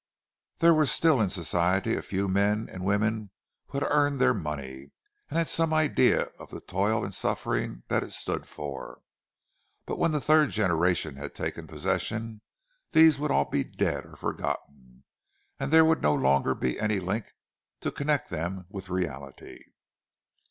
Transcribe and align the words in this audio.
There 0.57 0.73
were 0.73 0.87
still 0.87 1.21
in 1.21 1.29
Society 1.29 1.93
a 1.95 2.01
few 2.01 2.27
men 2.27 2.67
and 2.71 2.83
women 2.83 3.29
who 3.67 3.77
had 3.77 3.91
earned 3.91 4.19
their 4.19 4.33
money, 4.33 4.89
and 5.29 5.37
had 5.37 5.47
some 5.47 5.71
idea 5.75 6.23
of 6.39 6.49
the 6.49 6.59
toil 6.59 7.03
and 7.03 7.13
suffering 7.13 7.83
that 7.87 8.01
it 8.01 8.11
stood 8.11 8.47
for; 8.47 9.01
but 9.85 9.99
when 9.99 10.11
the 10.11 10.19
third 10.19 10.49
generation 10.49 11.17
had 11.17 11.35
taken 11.35 11.67
possession, 11.67 12.41
these 12.93 13.19
would 13.19 13.29
all 13.29 13.45
be 13.47 13.63
dead 13.63 14.07
or 14.07 14.15
forgotten, 14.15 15.03
and 15.59 15.71
there 15.71 15.85
would 15.85 16.01
no 16.01 16.15
longer 16.15 16.55
be 16.55 16.79
any 16.79 16.99
link 16.99 17.33
to 17.81 17.91
connect 17.91 18.31
them 18.31 18.65
with 18.71 18.89
reality! 18.89 19.65